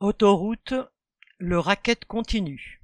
[0.00, 0.74] Autoroute,
[1.38, 2.80] le racket continue.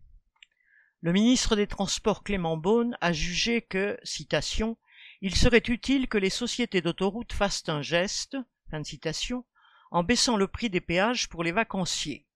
[1.01, 4.77] Le ministre des Transports Clément Beaune a jugé que, citation,
[5.21, 8.37] il serait utile que les sociétés d'autoroutes fassent un geste,
[8.69, 9.45] fin de citation,
[9.93, 12.27] en baissant le prix des péages pour les vacanciers.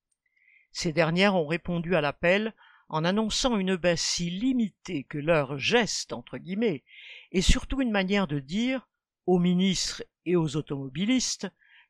[0.70, 2.54] Ces dernières ont répondu à l'appel
[2.88, 6.84] en annonçant une baisse si limitée que leur geste, entre guillemets,
[7.32, 8.86] est surtout une manière de dire,
[9.26, 11.48] aux ministres et aux automobilistes,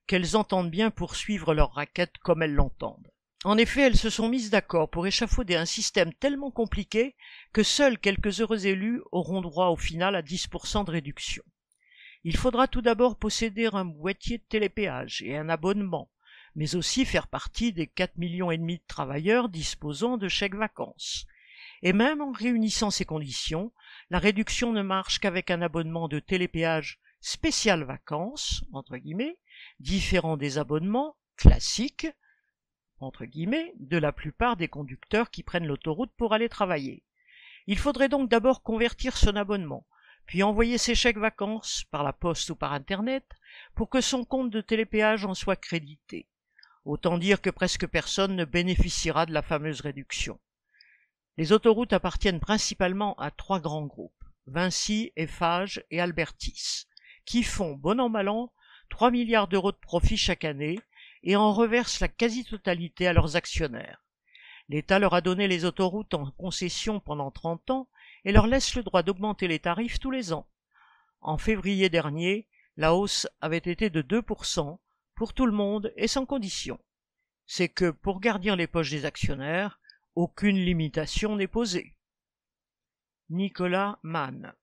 [0.09, 3.13] qu'elles entendent bien poursuivre leur raquette comme elles l'entendent.
[3.45, 7.15] En effet, elles se sont mises d'accord pour échafauder un système tellement compliqué
[7.53, 11.45] que seuls quelques heureux élus auront droit au final à 10% de réduction.
[12.25, 16.11] Il faudra tout d'abord posséder un boîtier de télépéage et un abonnement,
[16.57, 21.27] mais aussi faire partie des 4 millions et demi de travailleurs disposant de chèques vacances.
[21.83, 23.73] Et même en réunissant ces conditions,
[24.11, 29.39] la réduction ne marche qu'avec un abonnement de télépéage spécial vacances, entre guillemets,
[29.81, 32.09] différent des abonnements classiques,
[33.01, 37.05] entre guillemets, de la plupart des conducteurs qui prennent l'autoroute pour aller travailler.
[37.67, 39.87] Il faudrait donc d'abord convertir son abonnement,
[40.27, 43.25] puis envoyer ses chèques vacances par la poste ou par Internet
[43.75, 46.29] pour que son compte de télépéage en soit crédité.
[46.85, 50.41] Autant dire que presque personne ne bénéficiera de la fameuse réduction.
[51.37, 56.87] Les autoroutes appartiennent principalement à trois grands groupes, Vinci, Eiffage et Albertis,
[57.29, 58.51] qui font, bon an mal an,
[58.89, 60.79] 3 milliards d'euros de profit chaque année
[61.23, 64.03] et en reversent la quasi-totalité à leurs actionnaires.
[64.71, 67.89] L'État leur a donné les autoroutes en concession pendant 30 ans
[68.25, 70.49] et leur laisse le droit d'augmenter les tarifs tous les ans.
[71.21, 72.49] En février dernier,
[72.79, 74.79] la hausse avait été de 2%
[75.15, 76.81] pour tout le monde et sans condition.
[77.45, 79.81] C'est que, pour garder les poches des actionnaires,
[80.15, 81.95] aucune limitation n'est posée.
[83.29, 84.55] Nicolas Mann